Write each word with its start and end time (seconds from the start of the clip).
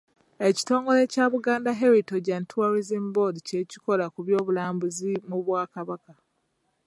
Ekitongole 0.47 1.01
kya 1.13 1.25
Buganda 1.33 1.71
Heritage 1.83 2.29
and 2.35 2.45
Tourism 2.53 3.03
Board 3.15 3.35
kye 3.47 3.59
kikola 3.71 4.05
ku 4.13 4.19
by'obulambuzi 4.25 5.11
mu 5.29 5.37
Bwakabaka. 5.45 6.13